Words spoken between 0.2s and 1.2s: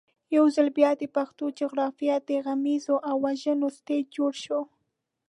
یو ځل بیا د